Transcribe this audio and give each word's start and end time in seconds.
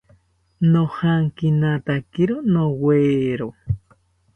Nojankinatakiro 0.71 2.35
nowero 2.53 3.47